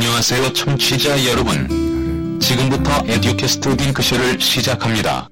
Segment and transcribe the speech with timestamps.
[0.00, 2.38] 안녕하세요 청취자 여러분.
[2.38, 5.28] 지금부터 에듀캐스트 딩크쇼를 시작합니다.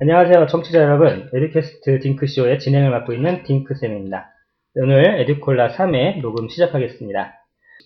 [0.00, 1.30] 안녕하세요, 청취자 여러분.
[1.32, 4.32] 에듀캐스트 딩크쇼의 진행을 맡고 있는 딩크쌤입니다.
[4.74, 7.37] 오늘 에듀콜라 3회 녹음 시작하겠습니다.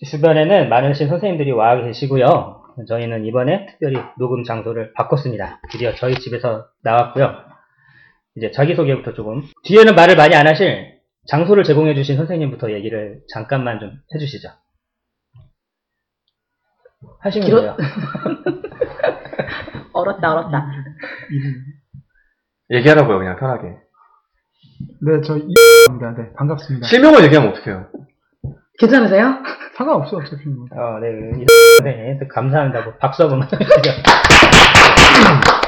[0.09, 2.61] 주변에는 많으신 선생님들이 와 계시고요.
[2.87, 5.61] 저희는 이번에 특별히 녹음 장소를 바꿨습니다.
[5.71, 7.35] 드디어 저희 집에서 나왔고요.
[8.35, 9.43] 이제 자기소개부터 조금.
[9.63, 14.49] 뒤에는 말을 많이 안 하실 장소를 제공해 주신 선생님부터 얘기를 잠깐만 좀 해주시죠.
[17.19, 17.77] 하시면 길어- 돼요.
[19.93, 20.71] 얼었다 얼었다.
[22.71, 23.67] 얘기하라고요, 그냥 편하게.
[25.01, 26.15] 네, 저 이입니다.
[26.17, 26.87] 네, 반갑습니다.
[26.87, 27.87] 실명을 얘기하면 어떡해요?
[28.79, 29.37] 괜찮으세요?
[29.75, 30.65] 상관없어, 어차피 뭐.
[30.71, 31.09] 어, 네,
[31.39, 31.45] 이
[31.77, 33.47] 선생님 감사합니다고 박수 한번.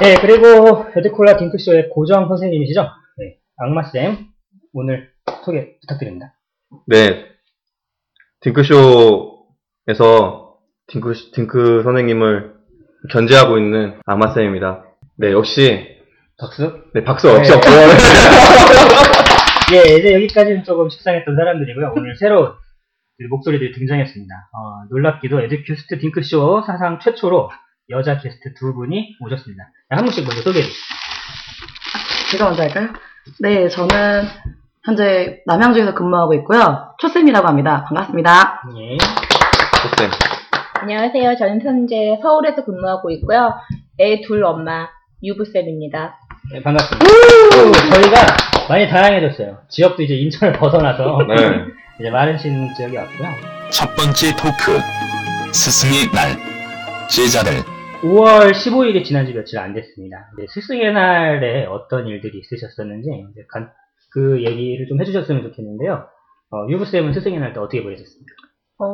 [0.02, 2.82] 네, 그리고 에드콜라 딩크쇼의 고정 선생님이시죠?
[3.18, 4.28] 네, 악마쌤
[4.74, 5.12] 오늘
[5.44, 6.34] 소개 부탁드립니다.
[6.88, 7.26] 네.
[8.42, 9.46] 딩크쇼에서
[10.88, 12.54] 딩크, 딩크 선생님을
[13.12, 14.84] 견제하고 있는 아마쌤입니다.
[15.18, 15.88] 네, 역시,
[16.38, 16.84] 박수.
[16.94, 17.58] 네, 박수 역시 네.
[17.58, 17.76] 없고요.
[19.74, 21.94] 예, 이제 여기까지는 조금 식상했던 사람들이고요.
[21.96, 22.54] 오늘 새로운
[23.30, 24.34] 목소리들이 등장했습니다.
[24.54, 27.50] 어, 놀랍기도 에드큐스트 딩크쇼 사상 최초로
[27.90, 29.64] 여자 게스트 두 분이 오셨습니다.
[29.90, 30.86] 한 분씩 먼저 소개해 주시죠.
[32.32, 32.90] 제가 먼저 할까요?
[33.40, 34.24] 네, 저는
[34.84, 36.94] 현재 남양주에서 근무하고 있고요.
[37.00, 37.86] 초쌤이라고 합니다.
[37.88, 38.64] 반갑습니다.
[38.78, 38.98] 예.
[39.98, 40.10] 쌤.
[40.82, 41.36] 안녕하세요.
[41.38, 43.54] 저는 현재 서울에서 근무하고 있고요.
[44.00, 44.90] 애 둘 엄마
[45.24, 46.20] 유부쌤입니다.
[46.52, 47.06] 네, 반갑습니다.
[47.52, 48.18] 또 저희가
[48.70, 49.60] 많이 다양해졌어요.
[49.70, 51.36] 지역도 이제 인천을 벗어나서 네.
[52.00, 53.30] 이제 많으신 지역이 왔고요.
[53.72, 54.80] 첫 번째 토크.
[55.54, 56.36] 스승의 날.
[57.10, 57.52] 제자들.
[58.02, 60.30] 5월 15일이 지난 지 며칠 안 됐습니다.
[60.38, 63.72] 이제 스승의 날에 어떤 일들이 있으셨었는지 이제 간-
[64.12, 66.08] 그 얘기를 좀 해주셨으면 좋겠는데요.
[66.52, 68.34] 어, 유부쌤은 스승의 날 때 어떻게 보내셨습니까?
[68.82, 68.86] 음,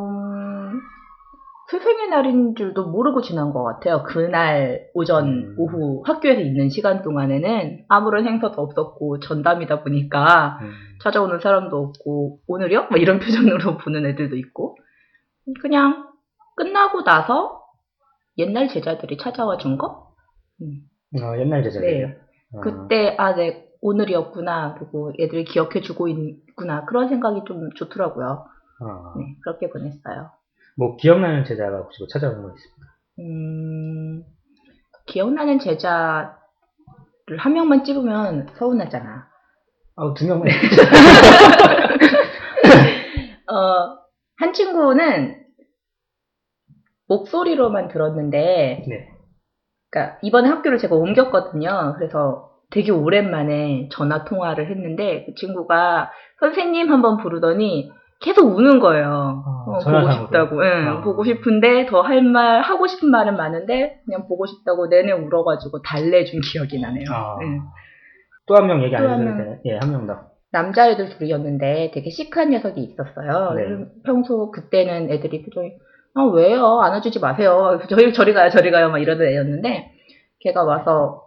[1.71, 4.03] 스승의 날인 줄도 모르고 지난 것 같아요.
[4.03, 5.55] 그날 오전, 음.
[5.57, 12.87] 오후 학교에서 있는 시간 동안에는 아무런 행사도 없었고 전담이다 보니까 음, 찾아오는 사람도 없고 오늘이요?
[12.89, 14.75] 막 이런 표정으로 보는 애들도 있고
[15.61, 16.09] 그냥
[16.57, 17.63] 끝나고 나서
[18.37, 20.11] 옛날 제자들이 찾아와 준 거?
[20.59, 22.07] 어, 옛날 제자들이요.
[22.07, 22.17] 네.
[22.53, 24.75] 어, 그때 아, 네 오늘이었구나.
[24.77, 26.83] 그리고 애들이 기억해주고 있구나.
[26.83, 28.45] 그런 생각이 좀 좋더라고요.
[28.81, 30.31] 어, 네, 그렇게 보냈어요.
[30.77, 32.87] 뭐 기억나는 제자가 혹시 뭐 찾아온 거 있습니까?
[33.19, 34.23] 음,
[35.05, 36.31] 기억나는 제자를
[37.37, 39.27] 한 명만 찍으면 서운하잖아.
[39.97, 40.47] 아, 두 명만.
[43.51, 43.97] 어,
[44.37, 45.35] 한 친구는
[47.07, 49.09] 목소리로만 들었는데, 네.
[49.89, 51.95] 그러니까 이번에 학교를 제가 옮겼거든요.
[51.97, 56.09] 그래서 되게 오랜만에 전화 통화를 했는데 그 친구가
[56.39, 59.43] 선생님 한번 부르더니 계속 우는 거예요.
[59.73, 60.11] 어, 어, 보고?
[60.11, 60.61] 싶다고.
[60.63, 61.01] 응, 어.
[61.01, 66.41] 보고 싶은데 더 할 말 하고 싶은 말은 많은데 그냥 보고 싶다고 내내 울어가지고 달래준
[66.41, 67.05] 기억이 나네요.
[67.11, 67.37] 아.
[67.41, 67.61] 응.
[68.47, 69.19] 또한 명 얘기 안 또한.
[69.37, 69.57] 되나요?
[69.65, 70.31] 예, 한 명 더.
[70.53, 73.53] 남자애들 둘이었는데 되게 시크한 녀석이 있었어요.
[73.55, 73.85] 네.
[74.03, 75.71] 평소 그때는 애들이 표정이
[76.13, 79.91] 아 왜요 안아주지 마세요 저리 저리 가요 저리 가요 막 이러던 애였는데
[80.41, 81.23] 걔가 와서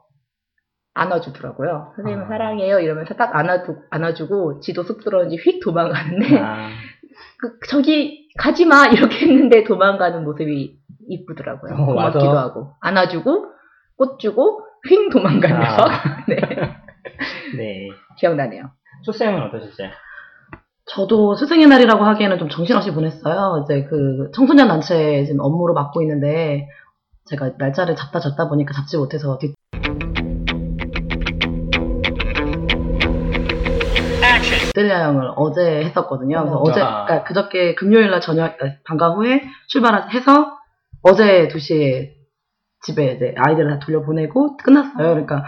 [0.94, 1.92] 안아주더라고요.
[1.96, 2.28] 선생님 아.
[2.28, 6.68] 사랑해요 이러면서 딱 안아주, 안아주고 지도 쑥스러운지 휙 도망가는데 아,
[7.40, 10.76] 그, 저기 가지 마 이렇게 했는데 도망가는 모습이
[11.08, 11.74] 이쁘더라고요.
[11.74, 12.38] 어, 고맙기도 와서?
[12.38, 13.46] 하고 안아주고
[13.96, 16.24] 꽃 주고 휙 도망간 아.
[16.28, 16.36] 네
[17.56, 17.88] 네.
[18.18, 18.70] 기억나네요.
[19.04, 19.90] 초쌤은 어떠셨어요?
[20.86, 23.64] 저도 스승의 날이라고 하기에는 좀 정신없이 보냈어요.
[23.64, 26.68] 이제 그 청소년 단체 지금 업무로 맡고 있는데
[27.26, 29.38] 제가 날짜를 잡다 잡다 보니까 잡지 못해서
[34.74, 34.82] 뒤...
[34.82, 36.40] 뜰야영을 어제 했었거든요.
[36.40, 37.04] 그래서 어제, 아.
[37.04, 40.58] 그러니까 그저께 금요일 날 저녁, 그러니까 방과 후에 출발해서
[41.02, 42.10] 어제 2시에
[42.82, 45.08] 집에 이제 아이들을 다 돌려보내고 끝났어요.
[45.08, 45.44] 그러니까,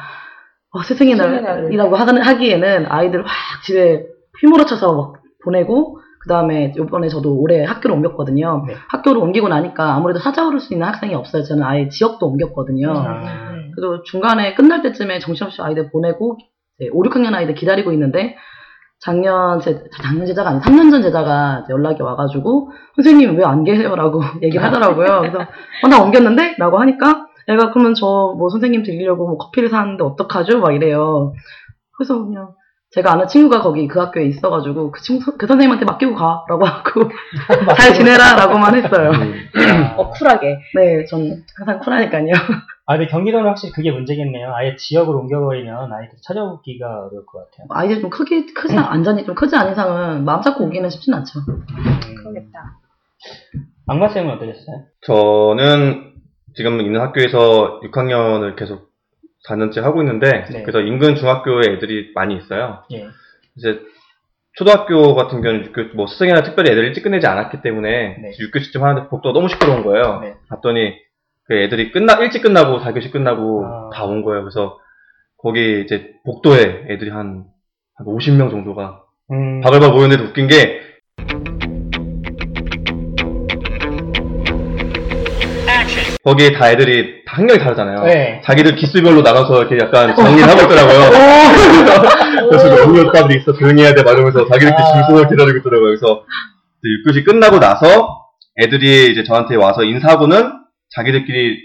[0.70, 4.06] 어, 스승의 날이라고 하기에는 아이들 확 집에
[4.40, 8.64] 휘몰아쳐서 막 보내고, 그 다음에 이번에 저도 올해 학교를 옮겼거든요.
[8.66, 8.74] 네.
[8.88, 11.44] 학교를 옮기고 나니까 아무래도 찾아올 수 있는 학생이 없어요.
[11.44, 12.90] 저는 아예 지역도 옮겼거든요.
[12.90, 13.46] 아.
[13.74, 16.38] 그래도 중간에 끝날 때쯤에 정신없이 아이들 보내고
[16.78, 18.36] 이제 5, 6학년 아이들 기다리고 있는데
[19.00, 24.64] 작년 제 작년 제자가 아니 3년 전 제자가 연락이 와가지고 선생님 왜 안 계세요라고 얘기를
[24.64, 25.20] 하더라고요.
[25.20, 25.40] 그래서
[25.84, 30.60] 어, 나 옮겼는데?라고 하니까 애가 그러면 저 뭐 선생님 드리려고 뭐 커피를 사는데 어떡하죠?
[30.60, 31.32] 막 이래요.
[31.96, 32.48] 그래서 그냥
[32.92, 37.10] 제가 아는 친구가 거기 그 학교에 있어가지고 그 친구 그 선생님한테 맡기고 가라고 하고
[37.76, 39.10] 잘 지내라라고만 했어요.
[39.10, 39.34] 음.
[39.96, 40.58] 어, 쿨하게.
[40.74, 42.32] 네, 전 항상 쿨하니까요.
[42.88, 44.54] 아, 근데 경기도는 확실히 그게 문제겠네요.
[44.54, 47.66] 아예 지역을 옮겨버리면 아이들 찾아오기가 어려울 것 같아요.
[47.70, 51.40] 아이들 좀 크기 크지 안전이 좀 크지 않은 이상은 마음 잡고 오기는 쉽진 않죠.
[51.48, 52.78] 음, 그러겠다.
[53.88, 54.84] 악마쌤은 어떠셨어요?
[55.00, 56.12] 저는
[56.54, 58.92] 지금 있는 학교에서 6학년을 계속
[59.48, 60.62] 4년째 하고 있는데 네.
[60.62, 62.84] 그래서 인근 중학교에 애들이 많이 있어요.
[62.92, 63.08] 예.
[63.56, 63.80] 이제
[64.54, 68.30] 초등학교 같은 경우는 6교, 뭐 수생이나 특별히 애들 일찍 끝내지 않았기 때문에 네.
[68.40, 70.20] 6교시쯤 하는데 복도가 너무 시끄러운 거예요.
[70.20, 70.34] 네.
[70.48, 70.94] 봤더니
[71.48, 73.90] 그 애들이 끝나 일찍 끝나고 4교시 끝나고 아.
[73.94, 74.42] 다온 거예요.
[74.42, 74.78] 그래서
[75.38, 77.44] 거기 이제 복도에 애들이 한,
[77.94, 80.80] 한 50명 정도가 음, 바글바글 모였는데 웃긴 게
[86.24, 88.02] 거기에 다 애들이 다 학년이 다르잖아요.
[88.02, 88.40] 네.
[88.44, 92.48] 자기들 기수별로 나가서 이렇게 약간 정리를 하고 있더라고요.
[92.50, 94.92] 그래서 우울감도 있어 조용히 해야 돼 말하면서 자기들끼리 아.
[95.06, 95.90] 중소를 기다리고 있더라고요.
[95.90, 96.24] 그래서
[96.82, 98.24] 이제 6교시 끝나고 나서
[98.60, 101.58] 애들이 이제 저한테 와서 인사하고는 자기들끼리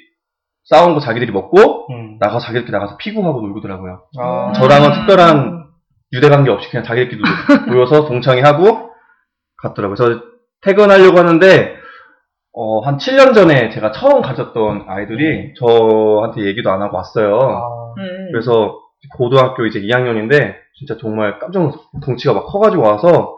[0.64, 2.18] 싸운 거 자기들이 먹고 음.
[2.20, 4.04] 나가 서 자기들끼리 나가서 피구하고 놀고더라고요.
[4.20, 5.66] 아, 저랑은 특별한
[6.14, 7.22] 유대 관계 없이 그냥 자기들끼리
[7.70, 8.92] 모여서 동창회 하고
[9.58, 9.96] 갔더라고요.
[9.96, 10.22] 그래서
[10.62, 11.76] 퇴근하려고 하는데
[12.54, 17.38] 어, 한 7년 전에 제가 처음 가졌던 아이들이 저한테 얘기도 안 하고 왔어요.
[17.40, 18.30] 아, 음.
[18.32, 18.78] 그래서
[19.18, 21.82] 고등학교 이제 2학년인데 진짜 정말 깜짝 놀랐어요.
[22.06, 23.38] 덩치가 막 커가지고 와서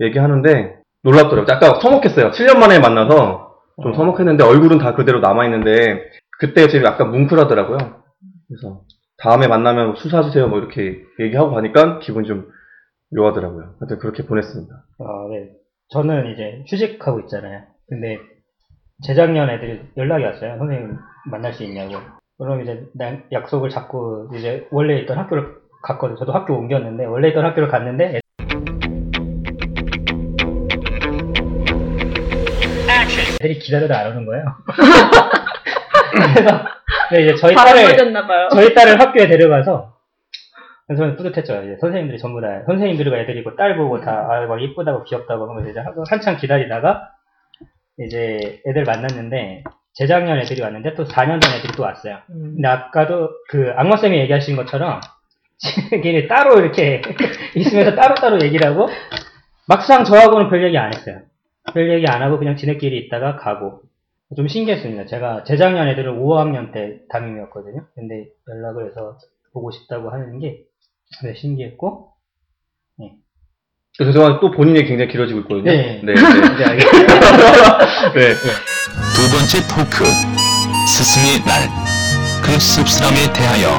[0.00, 1.46] 얘기하는데 놀랍더라고요.
[1.54, 2.30] 약간 서먹했어요.
[2.30, 3.49] 7년 만에 만나서
[3.82, 7.78] 좀 서먹했는데 얼굴은 다 그대로 남아있는데 그때 지금 약간 뭉클하더라고요.
[8.48, 8.82] 그래서
[9.18, 12.48] 다음에 만나면 술 사주세요 뭐 이렇게 얘기하고 가니까 기분이 좀
[13.10, 13.74] 묘하더라고요.
[13.80, 14.74] 하여튼 그렇게 보냈습니다.
[14.74, 15.50] 아, 네.
[15.88, 17.62] 저는 이제 휴직하고 있잖아요.
[17.88, 18.18] 근데
[19.02, 20.56] 재작년 애들이 연락이 왔어요.
[20.58, 20.96] 선생님
[21.30, 21.94] 만날 수 있냐고.
[22.38, 26.18] 그럼 이제 난 약속을 잡고 이제 원래 있던 학교를 갔거든요.
[26.18, 28.19] 저도 학교 옮겼는데 원래 있던 학교를 갔는데
[33.40, 34.44] 애- 애들이 기다려도 안 오는 거예요.
[36.34, 36.64] 그래서
[37.12, 38.48] 네, 이제 저희 바람 딸을 맞았나봐요.
[38.52, 39.94] 저희 딸을 학교에 데려가서
[40.86, 41.62] 그래서 저는 뿌듯했죠.
[41.62, 45.80] 이제 선생님들이 전부 다 선생님들과 애들이고 딸 보고 다 아, 막 이쁘다고 귀엽다고 하면서 이제
[45.80, 47.10] 한- 한참 기다리다가
[47.98, 49.64] 이제 애들 만났는데
[49.94, 52.18] 재작년 애들이 왔는데 또 4년 전 애들이 또 왔어요.
[52.30, 52.54] 음.
[52.56, 55.00] 근데 아까도 그 악마쌤이 얘기하신 것처럼
[55.58, 57.02] 지네끼리 따로 이렇게
[57.54, 58.88] 있으면서 따로따로 얘기를 하고
[59.68, 61.20] 막상 저하고는 별 얘기 안 했어요.
[61.72, 63.82] 별 얘기 안 하고 그냥 지네끼리 있다가 가고
[64.36, 65.06] 좀 신기했습니다.
[65.06, 67.86] 제가 재작년 애들은 5 학년 때 담임이었거든요.
[67.94, 69.18] 근데 연락을 해서
[69.52, 70.64] 보고 싶다고 하는 게
[71.24, 72.10] 네, 신기했고
[74.04, 75.64] 죄송한데 또 본인 얘기 굉장히 길어지고 있거든요.
[75.64, 76.00] 네.
[76.02, 76.14] 네.
[76.14, 76.20] 네.
[76.64, 77.02] 알겠어요.
[78.14, 78.34] 네.
[79.14, 80.04] 두 번째 토크.
[80.88, 81.68] 스승의 날.
[82.42, 83.76] 그 씁쓸함에 대하여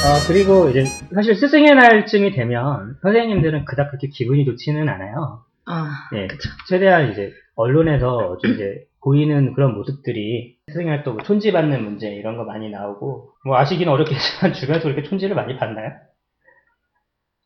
[0.00, 0.84] 어, 그리고 이제
[1.14, 5.44] 사실 스승의 날쯤이 되면 선생님들은 그닥 그렇게 기분이 좋지는 않아요.
[5.70, 6.28] 아, 예,
[6.68, 12.70] 최대한 이제 언론에서 좀 이제 보이는 그런 모습들이 스승의 날또 촌지받는 문제 이런 거 많이
[12.70, 15.92] 나오고 뭐 아시기는 어렵겠지만 주변에서 그렇게 촌지를 많이 받나요?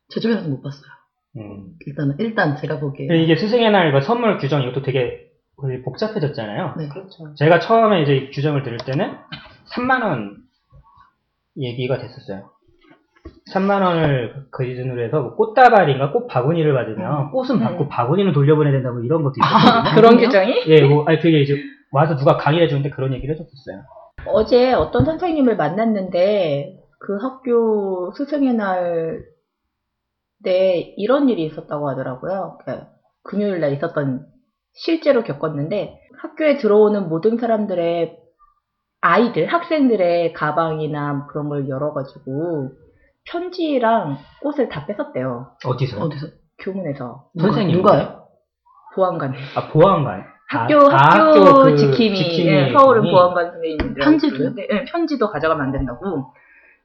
[0.08, 0.82] 제 주변에서 못 봤어요.
[1.36, 1.74] 음.
[1.86, 6.74] 일단은 일단 제가 보기에 이게 스승의 날 이거 선물 규정 이것도 되게 거의 복잡해졌잖아요.
[6.76, 6.88] 네.
[6.88, 7.34] 그렇죠.
[7.36, 9.16] 제가 처음에 이제 이 규정을 들을 때는
[9.74, 10.36] 3만 원
[11.56, 12.50] 얘기가 됐었어요.
[13.52, 17.88] 3만 원을 그 기준으로 해서 뭐 꽃다발인가 꽃 바구니를 받으면 꽃은 받고 네.
[17.90, 19.94] 바구니는 돌려보내야 된다고 이런 것도 아, 있었거든요.
[19.94, 20.26] 그런 그럼요?
[20.26, 20.62] 규정이?
[20.68, 21.56] 예, 뭐 아니 그게 이제
[21.92, 23.82] 와서 누가 강의를 해주는데 그런 얘기를 해줬었어요.
[24.26, 29.34] 어제 어떤 선생님을 만났는데 그 학교 스승의 날
[30.44, 32.58] 때 이런 일이 있었다고 하더라고요.
[32.64, 32.80] 그
[33.24, 34.26] 금요일 날 있었던
[34.74, 38.18] 실제로 겪었는데 학교에 들어오는 모든 사람들의
[39.00, 42.70] 아이들, 학생들의 가방이나 그런 걸 열어가지고
[43.26, 45.52] 편지랑 꽃을 다 뺏었대요.
[45.64, 46.04] 어디서?
[46.04, 46.26] 어디서
[46.58, 48.26] 교문에서 선생님 누가요?
[48.94, 49.34] 보안관.
[49.56, 50.24] 아 보안관.
[50.48, 53.10] 학교 아, 학교, 학교 그 지킴이, 지킴이 예, 서울은?
[53.10, 54.50] 보안관 선생님들 편지도요?
[54.70, 56.32] 예, 편지도 가져가면 안 된다고.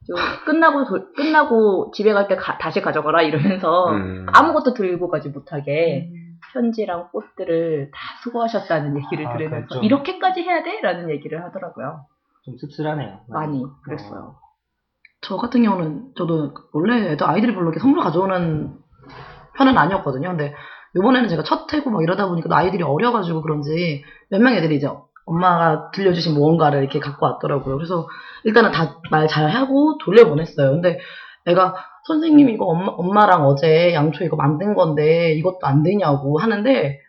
[0.08, 0.14] 저
[0.46, 4.26] 끝나고 도- 끝나고 집에 갈 때 다시 가져가라 이러면서 음.
[4.34, 6.10] 아무것도 들고 가지 못하게
[6.54, 9.84] 편지랑 꽃들을 다 수고하셨다는 얘기를 아, 들으면서 그렇죠.
[9.86, 12.06] 이렇게까지 해야 돼?라는 얘기를 하더라고요.
[12.46, 13.20] 좀 씁쓸하네요.
[13.28, 14.36] 많이 그랬어요.
[15.22, 18.74] 저 같은 경우는 저도 원래 애들 아이들이 별로 이렇게 선물 가져오는
[19.58, 20.30] 편은 아니었거든요.
[20.30, 20.54] 근데
[20.96, 24.90] 요번에는 제가 첫 해고 막 이러다 보니까 아이들이 어려가지고 그런지 몇 명 애들이 이제
[25.26, 27.76] 엄마가 들려주신 무언가를 이렇게 갖고 왔더라고요.
[27.76, 28.08] 그래서
[28.44, 30.72] 일단은 다 말 잘하고 돌려보냈어요.
[30.72, 30.98] 근데
[31.46, 31.76] 애가
[32.08, 37.00] 선생님 이거 엄마, 엄마랑 어제 양초 이거 만든 건데 이것도 안 되냐고 하는데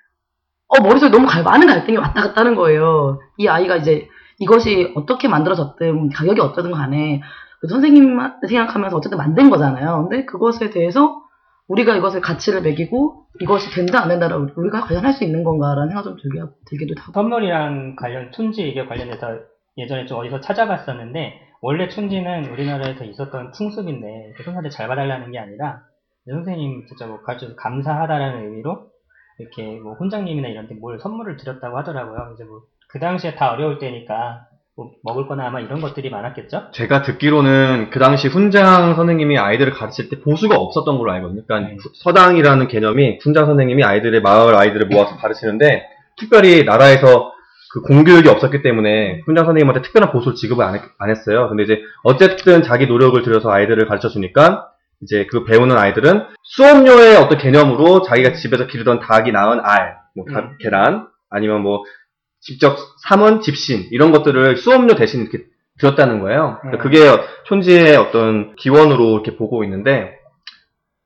[0.68, 3.18] 어 머릿속에 너무 갈- 많은 갈등이 왔다 갔다 하는 거예요.
[3.38, 7.20] 이 아이가 이제 이것이 어떻게 만들어졌든 가격이 어쩌든 간에
[7.60, 10.08] 그 선생님 생각하면서 어쨌든 만든 거잖아요.
[10.08, 11.22] 근데 그것에 대해서
[11.68, 16.02] 우리가 이것을 가치를 매기고 이것이 된다 안 된다를 우리가 과연 할 수 있는 건가라는 생각
[16.02, 17.12] 좀 들게, 들기도 하고.
[17.12, 19.38] 선물이랑 관련 촌지 이게 관련해서
[19.78, 25.82] 예전에 좀 어디서 찾아봤었는데 원래 촌지는 우리나라에서 있었던 풍습인데 그 선생한테 잘 봐달라는 게 아니라
[26.28, 28.90] 선생님 진짜 뭐 가르쳐서 감사하다라는 의미로
[29.38, 32.32] 이렇게 뭐 훈장님이나 이런 데 뭘 선물을 드렸다고 하더라고요.
[32.34, 32.62] 이제 뭐
[32.92, 34.49] 그 당시에 다 어려울 때니까 뭐
[35.02, 36.68] 먹을 거나 아마 이런 것들이 많았겠죠?
[36.72, 41.42] 제가 듣기로는 그 당시 훈장 선생님이 아이들을 가르칠 때 보수가 없었던 걸로 알거든요.
[41.46, 41.76] 그러니까 네.
[41.80, 45.84] 후- 서당이라는 개념이 훈장 선생님이 아이들의 마을 아이들을 모아서 가르치는데
[46.18, 47.32] 특별히 나라에서
[47.72, 50.80] 그 공교육이 없었기 때문에 훈장 선생님한테 특별한 보수를 지급을 안, 했,
[51.28, 54.66] 어요 근데 이제 어쨌든 자기 노력을 들여서 아이들을 가르쳐 주니까
[55.02, 60.38] 이제 그 배우는 아이들은 수업료의 어떤 개념으로 자기가 집에서 기르던 닭이 낳은 알, 뭐 닭,
[60.44, 60.56] 음.
[60.60, 61.84] 계란, 아니면 뭐
[62.40, 62.76] 직접
[63.08, 65.44] 삼은 집신 이런 것들을 수업료 대신 이렇게
[65.78, 66.58] 드렸다는 거예요.
[66.60, 66.82] 그러니까 음.
[66.82, 66.98] 그게
[67.46, 70.18] 촌지의 어떤 기원으로 이렇게 보고 있는데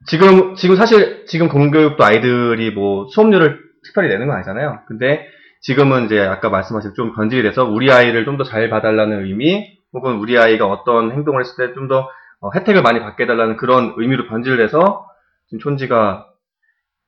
[0.06, 4.80] 지금 지금 사실 지금 공교육도 아이들이 뭐 수업료를 특별히 내는 건 아니잖아요.
[4.86, 5.26] 근데
[5.62, 10.16] 지금은 이제 아까 말씀하신 좀 변질이 돼서 우리 아이를 좀 더 잘 봐달라는 의미 혹은
[10.16, 12.08] 우리 아이가 어떤 행동을 했을 때 좀 더
[12.54, 15.06] 혜택을 많이 받게 해달라는 그런 의미로 변질돼서
[15.46, 16.26] 지금 촌지가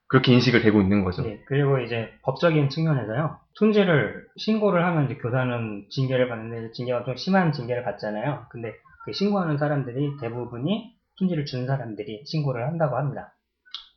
[0.08, 1.24] 그렇게 인식을 되고 있는 거죠.
[1.26, 3.38] 예, 그리고 이제 법적인 측면에서요.
[3.58, 8.46] 촌지를 신고를 하면 이제 교사는 징계를 받는데 징계가 좀 심한 징계를 받잖아요.
[8.50, 13.32] 근데 그 신고하는 사람들이 대부분이 촌지를 준 사람들이 신고를 한다고 합니다.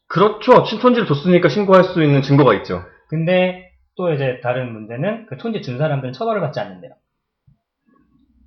[0.07, 0.63] 그렇죠.
[0.63, 2.83] 촌지를 줬으니까 신고할 수 있는 증거가 있죠.
[3.09, 6.93] 근데 또 이제 다른 문제는 그 촌지 준 사람들은 처벌을 받지 않는데요.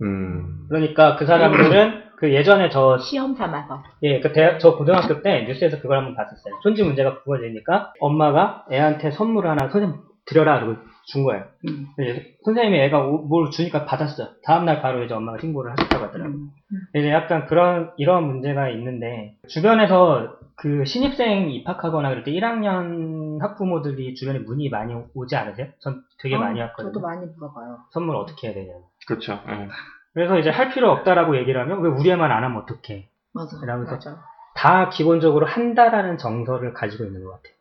[0.02, 0.66] 음.
[0.68, 3.82] 그러니까 그 사람들은 그 예전에 저 시험 삼아서.
[4.02, 6.54] 예, 그 대학, 저 고등학교 때 뉴스에서 그걸 한번 봤었어요.
[6.62, 11.44] 촌지 문제가 부거지니까 엄마가 애한테 선물 하나 선생님 드려라 그러고 준 거예요.
[11.68, 11.86] 음.
[11.98, 14.30] 이제 선생님이 애가 오- 뭘 주니까 받았어.
[14.44, 16.34] 다음날 바로 이제 엄마가 신고를 하셨다고 하더라고요.
[16.36, 16.50] 음.
[16.94, 24.38] 이제 약간 그런, 이런 문제가 있는데, 주변에서 그 신입생 입학하거나 그럴 때 1학년 학부모들이 주변에
[24.38, 25.68] 문의 많이 오지 않으세요?
[25.80, 26.92] 전 되게 어, 많이 왔거든요.
[26.92, 27.78] 저도 많이 물어봐요.
[27.92, 28.90] 선물 어떻게 해야 되냐고.
[29.06, 29.40] 그렇죠.
[29.48, 29.68] 예.
[30.14, 33.08] 그래서 이제 할 필요 없다라고 얘기를 하면, 왜 우리 애만 안 하면 어떡해?
[33.34, 33.56] 맞아.
[33.94, 34.22] 맞아.
[34.54, 37.54] 다 기본적으로 한다라는 정서를 가지고 있는 것 같아요.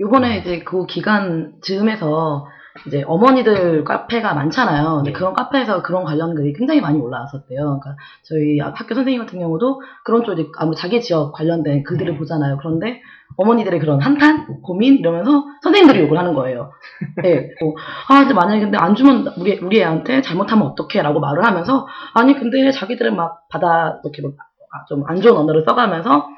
[0.00, 2.46] 요번에 이제 그 기간 즈음에서
[2.86, 4.96] 이제 어머니들 카페가 많잖아요.
[4.96, 5.12] 근데 네.
[5.12, 7.58] 그런 카페에서 그런 관련 글이 굉장히 많이 올라왔었대요.
[7.58, 12.18] 그러니까 저희 학교 선생님 같은 경우도 그런 쪽 이제 아무 자기 지역 관련된 글들을 네.
[12.18, 12.56] 보잖아요.
[12.58, 13.02] 그런데
[13.36, 16.72] 어머니들의 그런 한탄, 고민 이러면서 선생님들이 욕을 하는 거예요.
[17.24, 17.50] 예.
[17.60, 17.74] 뭐,
[18.08, 22.70] 아, 근데 만약에 근데 안 주면 우리 우리 애한테 잘못하면 어떡해라고 말을 하면서 아니 근데
[22.70, 26.28] 자기들은 막 받아 이렇게 뭐좀안 좋은 언어를 써가면서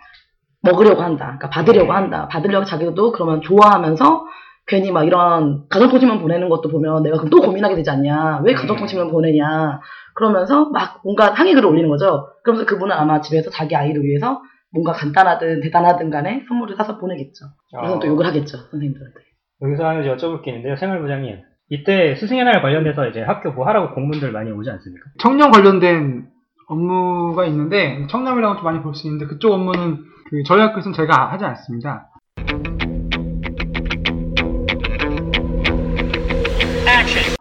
[0.62, 1.24] 먹으려고 한다.
[1.38, 2.28] 그러니까 받으려고 한다.
[2.28, 4.26] 받으려고 자기도 그러면 좋아하면서
[4.66, 8.42] 괜히 막 이런 가정통신만 보내는 것도 보면 내가 그럼 또 고민하게 되지 않냐.
[8.44, 9.80] 왜 가정통신만 보내냐.
[10.14, 12.28] 그러면서 막 뭔가 항의글을 올리는 거죠.
[12.44, 14.40] 그러면서 그분은 아마 집에서 자기 아이를 위해서
[14.72, 17.44] 뭔가 간단하든 대단하든 간에 선물을 사서 보내겠죠.
[17.76, 18.56] 그래서 또 욕을 하겠죠.
[18.70, 19.20] 선생님들한테.
[19.62, 21.40] 여기서 하나 여쭤볼 게 있는데요, 생활부장님.
[21.70, 25.04] 이때 스승의 날 관련돼서 이제 학교 뭐 하라고 공문들 많이 오지 않습니까?
[25.20, 26.26] 청년 관련된
[26.68, 29.98] 업무가 있는데 청렴이라고 좀 많이 볼 수 있는데 그쪽 업무는
[30.32, 32.08] 그 저희 학교에서는 제가 하지 않습니다.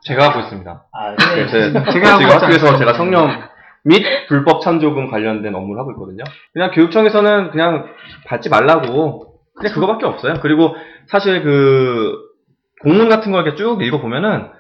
[0.02, 0.86] 제가 하고 있습니다.
[0.92, 2.78] 아, 네, 제, 제가 지금 학교에서.
[2.78, 3.30] 제가 청렴
[3.86, 6.26] 및 불법 참조금 관련된 업무를 하고 있거든요.
[6.52, 7.86] 그냥 교육청에서는 그냥
[8.28, 10.34] 받지 말라고 그냥 그거밖에 없어요.
[10.42, 10.76] 그리고
[11.08, 12.14] 사실 그
[12.82, 14.58] 공문 같은 걸 이렇게 쭉 읽어보면은 그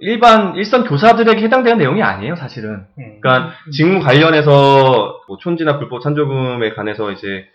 [0.00, 2.86] 일반 일선 교사들에게 해당되는 내용이 아니에요, 사실은.
[2.96, 3.18] 네.
[3.20, 7.46] 그러니까 직무 관련해서 뭐 촌지나 불법 참조금에 관해서 이제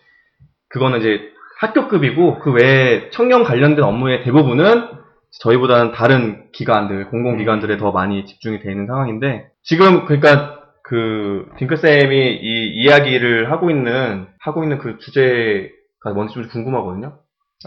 [0.69, 1.19] 그거는 이제
[1.59, 5.01] 학교급이고 그 외에 청년 관련된 업무의 대부분은
[5.39, 12.39] 저희보다는 다른 기관들, 공공기관들에 더 많이 집중이 되어 있는 상황인데 지금 그러니까 그 딩크 쌤이
[12.41, 17.17] 이 이야기를 하고 있는 하고 있는 그 주제가 뭔지 좀 궁금하거든요.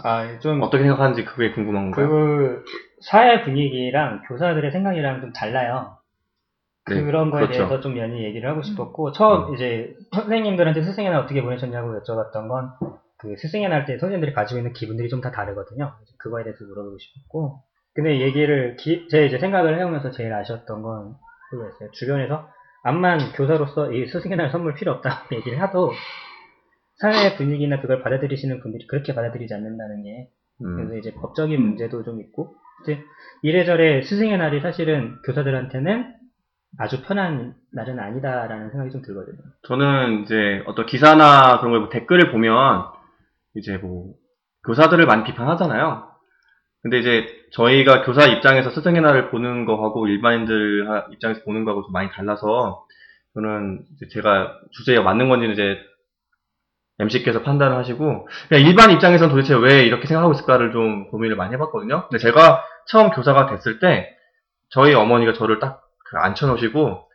[0.03, 2.09] 아, 좀, 어떻게 생각하는지 그게 궁금한 거예요.
[2.09, 2.65] 그,
[3.05, 5.97] 사회 분위기랑 교사들의 생각이랑 좀 달라요.
[6.87, 7.57] 네, 그런 거에 그렇죠.
[7.59, 12.71] 대해서 좀 연히 얘기를 하고 싶었고, 처음 이제 선생님들한테 스승의 날 어떻게 보내셨냐고 여쭤봤던 건,
[13.17, 15.93] 그 스승의 날 때 선생님들이 가지고 있는 기분들이 좀 다 다르거든요.
[16.19, 17.61] 그거에 대해서 물어보고 싶었고,
[17.93, 21.15] 근데 얘기를, 기, 제 이제 생각을 해오면서 제일 아쉬웠던 건
[21.49, 21.89] 그거였어요.
[21.91, 22.49] 주변에서,
[22.83, 25.91] 암만 교사로서 이 스승의 날 선물 필요 없다고 얘기를 하도,
[26.97, 30.29] 사회 분위기나 그걸 받아들이시는 분들이 그렇게 받아들이지 않는다는 게,
[30.61, 30.75] 음.
[30.75, 32.55] 그래서 이제 법적인 문제도 좀 있고,
[33.41, 36.13] 이래저래 스승의 날이 사실은 교사들한테는
[36.77, 39.37] 아주 편한 날은 아니다라는 생각이 좀 들거든요.
[39.67, 42.85] 저는 이제 어떤 기사나 그런 걸 댓글을 보면
[43.55, 44.13] 이제 뭐
[44.65, 46.09] 교사들을 많이 비판하잖아요.
[46.81, 51.91] 근데 이제 저희가 교사 입장에서 스승의 날을 보는 거하고 일반인들 하- 입장에서 보는 거하고 좀
[51.93, 52.85] 많이 달라서
[53.33, 55.79] 저는 제가 주제에 맞는 건지는 이제
[56.99, 62.07] MC께서 판단을 하시고 그냥 일반 입장에서는 도대체 왜 이렇게 생각하고 있을까를 좀 고민을 많이 해봤거든요.
[62.07, 64.09] 근데 제가 처음 교사가 됐을 때
[64.69, 67.07] 저희 어머니가 저를 딱그 앉혀놓으시고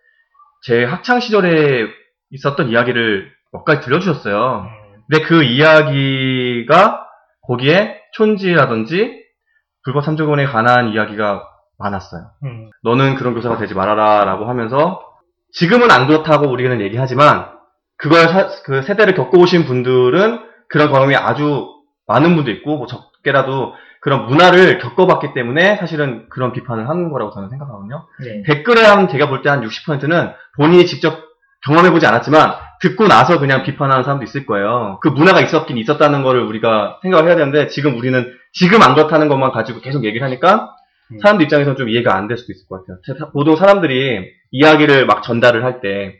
[0.62, 1.87] 제 학창 시절에
[2.31, 4.69] 있었던 이야기를 몇 가지 들려주셨어요.
[5.09, 7.07] 근데 그 이야기가
[7.47, 9.21] 거기에 촌지라든지
[9.85, 11.45] 불법 삼조원에 관한 이야기가
[11.79, 12.31] 많았어요.
[12.45, 15.03] 음, 너는 그런 교사가 되지 말아라 라고 하면서
[15.53, 17.49] 지금은 안 그렇다고 우리는 얘기하지만
[17.97, 21.69] 그걸 사- 그 세대를 겪어오신 분들은 그런 경험이 아주
[22.07, 27.33] 많은 분도 있고 뭐 적 게라도 그런 문화를 겪어봤기 때문에 사실은 그런 비판을 하는 거라고
[27.33, 28.07] 저는 생각하거든요.
[28.25, 28.43] 네.
[28.47, 31.19] 댓글에 한 제가 볼 때 한 60%는 본인이 직접
[31.67, 34.99] 경험해보지 않았지만 듣고 나서 그냥 비판하는 사람도 있을 거예요.
[35.03, 39.53] 그 문화가 있었긴 있었다는 거를 우리가 생각을 해야 되는데 지금 우리는 지금 안 그렇다는 것만
[39.53, 40.75] 가지고 계속 얘기를 하니까
[41.12, 41.19] 음.
[41.21, 43.19] 사람들 입장에서는 좀 이해가 안 될 수도 있을 것 같아요.
[43.19, 46.15] 사- 보통 사람들이 이야기를 막 전달을 할 때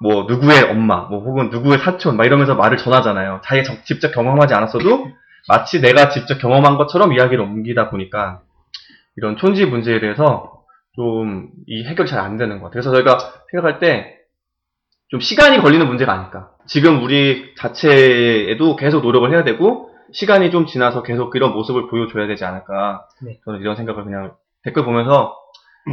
[0.00, 3.40] 뭐 누구의 엄마, 뭐 혹은 누구의 사촌, 막 이러면서 말을 전하잖아요.
[3.44, 5.08] 자기가 적- 직접 경험하지 않았어도
[5.48, 8.40] 마치 내가 직접 경험한 것처럼 이야기를 옮기다 보니까
[9.16, 10.62] 이런 촌지 문제에 대해서
[10.96, 12.82] 좀 이 해결이 잘안 되는 것 같아요.
[12.82, 13.18] 그래서 저희가
[13.50, 14.20] 생각할 때
[15.08, 16.50] 좀 시간이 걸리는 문제가 아닐까.
[16.66, 22.44] 지금 우리 자체에도 계속 노력을 해야 되고 시간이 좀 지나서 계속 이런 모습을 보여줘야 되지
[22.44, 23.06] 않을까.
[23.22, 23.38] 네.
[23.44, 24.34] 저는 이런 생각을 그냥
[24.64, 25.36] 댓글 보면서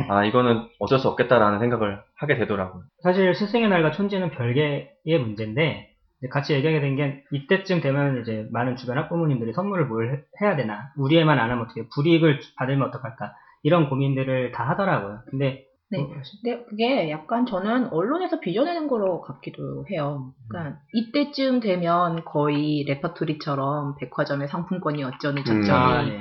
[0.09, 2.83] 아 이거는 어쩔 수 없겠다라는 생각을 하게 되더라고요.
[3.03, 5.90] 사실 스승의 날과 촌지는 별개의 문제인데
[6.29, 10.91] 같이 얘기하게 된 게 이때쯤 되면 이제 많은 주변 학부모님들이 선물을 뭘 해- 해야 되나
[10.97, 15.19] 우리 애만 안 하면 어떻게 불이익을 받으면 어떡할까 이런 고민들을 다 하더라고요.
[15.29, 15.99] 근데 네.
[15.99, 16.07] 어,
[16.41, 20.31] 근데 그게 약간 저는 언론에서 빚어내는 거로 같기도 해요.
[20.47, 25.71] 그러니까 이때쯤 되면 거의 레퍼토리처럼 백화점의 상품권이 어쩌니 저쩌니 음.
[25.73, 26.17] 아, 네.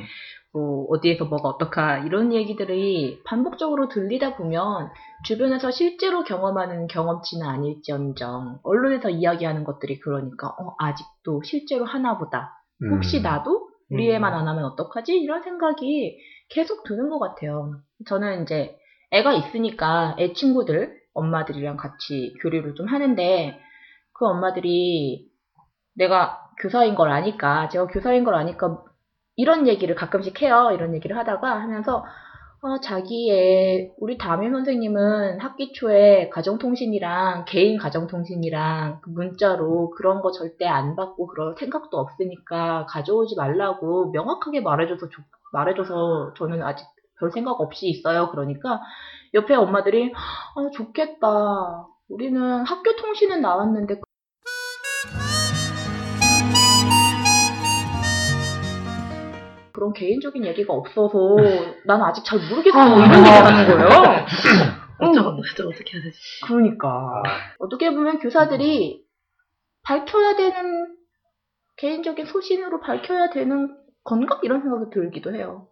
[0.52, 4.90] 뭐 어디에서 뭐가 어떡하 이런 얘기들이 반복적으로 들리다 보면
[5.25, 12.57] 주변에서 실제로 경험하는 경험치는 아닐지언정 언론에서 이야기하는 것들이 그러니까 어, 아직도 실제로 하나보다
[12.90, 13.23] 혹시 음.
[13.23, 14.14] 나도 우리 음.
[14.14, 17.80] 애만 안 하면 어떡하지 이런 생각이 계속 드는 것 같아요.
[18.07, 18.76] 저는 이제
[19.12, 23.58] 애가 있으니까 애 친구들 엄마들이랑 같이 교류를 좀 하는데
[24.13, 25.28] 그 엄마들이
[25.95, 28.82] 내가 교사인 걸 아니까 제가 교사인 걸 아니까
[29.41, 30.71] 이런 얘기를 가끔씩 해요.
[30.75, 32.05] 이런 얘기를 하다가 하면서
[32.63, 40.67] 어, 자기의 우리 담임 선생님은 학기 초에 가정통신이랑 개인 가정통신이랑 그 문자로 그런 거 절대
[40.67, 45.23] 안 받고 그럴 생각도 없으니까 가져오지 말라고 명확하게 말해줘서 좋-
[45.53, 46.87] 말해줘서 저는 아직
[47.19, 48.29] 별 생각 없이 있어요.
[48.31, 48.81] 그러니까
[49.33, 51.87] 옆에 엄마들이 아, 좋겠다.
[52.11, 54.00] 우리는 학교 통신은 나왔는데
[59.80, 61.36] 그런 개인적인 얘기가 없어서
[61.86, 63.88] 난 아직 잘 모르겠어 이런 얘기 하는 거예요.
[64.99, 66.19] 어쩌고 어쩌고 어떻게 해야 되지?
[66.47, 67.23] 그러니까
[67.58, 69.02] 어떻게 보면 교사들이
[69.84, 70.95] 밝혀야 되는
[71.78, 75.69] 개인적인 소신으로 밝혀야 되는 건가 이런 생각이 들기도 해요.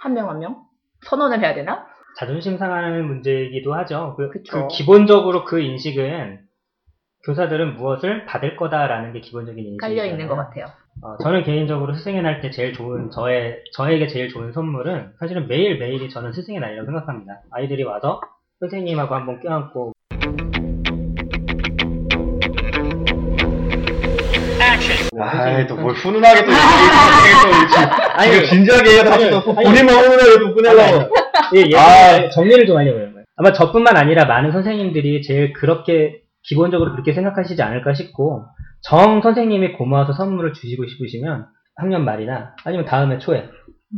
[0.00, 0.64] 한 명 한 명
[1.06, 1.86] 선언을 해야 되나?
[2.18, 4.16] 자존심 상하는 문제이기도 하죠.
[4.16, 4.30] 그.
[4.50, 6.40] 그 기본적으로 그 인식은
[7.26, 9.78] 교사들은 무엇을 받을 거다라는 게 기본적인 인식이에요.
[9.78, 10.66] 깔려 있는 것 같아요.
[11.00, 15.78] 어, 저는 개인적으로 스승의 날 때 제일 좋은 저의 저에게 제일 좋은 선물은 사실은 매일
[15.78, 17.40] 매일이 저는 스승의 날이라고 생각합니다.
[17.50, 18.20] 아이들이 와서
[18.60, 19.92] 선생님하고 한번 껴안고
[25.20, 26.52] 아이 또뭘 훈훈하게 또
[28.14, 29.42] 아니, 진지하게 아니, 또.
[29.44, 31.14] 본인만 훈훈하게 또 꺼내려고.
[31.54, 32.30] 예, 예, 아.
[32.30, 33.08] 정리를 좀 하려고 해요.
[33.36, 38.44] 아마 저뿐만 아니라 많은 선생님들이 제일 그렇게 기본적으로 그렇게 생각하시지 않을까 싶고
[38.82, 43.48] 정 선생님이 고마워서 선물을 주시고 싶으시면 학년 말이나 아니면 다음해 초에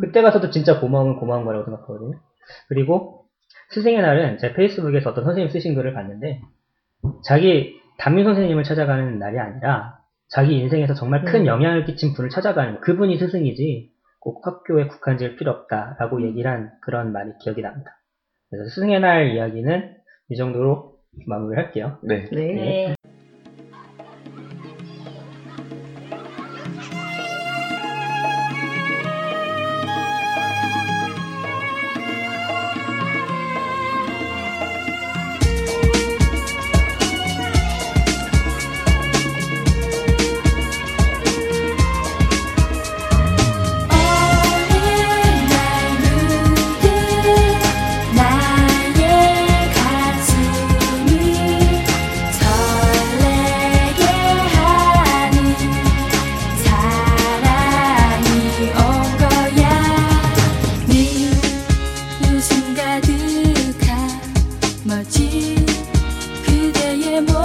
[0.00, 2.18] 그때 가서도 진짜 고마우면 고마운 거라고 생각하거든요.
[2.68, 3.24] 그리고
[3.70, 6.40] 스승의 날은 제 페이스북에서 어떤 선생님 쓰신 글을 봤는데
[7.24, 11.46] 자기 담임 선생님을 찾아가는 날이 아니라 자기 인생에서 정말 큰 음.
[11.46, 17.30] 영향을 끼친 분을 찾아가는 그분이 스승이지 꼭 학교에 국한지을 필요 없다라고 얘기를 한 그런 말이
[17.42, 17.90] 기억이 납니다.
[18.50, 19.96] 그래서 스승의 날 이야기는
[20.30, 20.94] 이 정도로
[21.26, 21.98] 마무리할게요.
[22.02, 22.28] 네.
[22.30, 22.54] 네.
[22.54, 22.94] 네.
[62.44, 64.20] 관심 가득한
[64.84, 65.64] 멋진
[66.44, 67.43] 그대의 모습